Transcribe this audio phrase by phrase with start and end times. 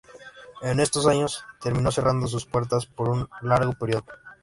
[0.63, 4.03] En estos años terminó cerrando sus puertas por un largo período.